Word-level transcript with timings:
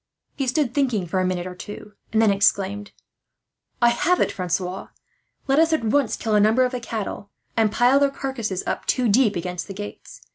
He 0.35 0.47
stood 0.47 0.73
thinking 0.73 1.05
for 1.05 1.19
a 1.19 1.27
minute 1.27 1.45
or 1.45 1.53
two, 1.53 1.93
and 2.11 2.19
then 2.19 2.31
exclaimed: 2.31 2.91
"I 3.83 3.89
have 3.89 4.19
it, 4.19 4.31
Francois. 4.31 4.87
Let 5.45 5.59
us 5.59 5.73
at 5.73 5.83
once 5.83 6.17
kill 6.17 6.33
a 6.33 6.39
number 6.39 6.65
of 6.65 6.71
the 6.71 6.79
cattle, 6.79 7.29
and 7.55 7.71
pile 7.71 7.99
their 7.99 8.09
carcasses 8.09 8.63
up, 8.65 8.87
two 8.87 9.07
deep, 9.07 9.35
against 9.35 9.67
the 9.67 9.75
gates. 9.75 10.21